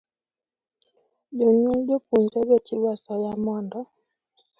[1.37, 3.79] Jonyuol jopuonjrego chiwo asoya mondo